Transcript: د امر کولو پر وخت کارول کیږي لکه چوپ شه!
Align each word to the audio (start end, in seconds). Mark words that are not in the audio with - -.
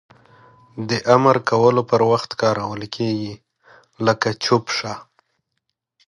د 0.89 0.91
امر 1.15 1.35
کولو 1.49 1.81
پر 1.89 2.01
وخت 2.11 2.31
کارول 2.41 2.81
کیږي 2.95 3.33
لکه 4.05 4.29
چوپ 4.43 4.65
شه! 4.77 4.93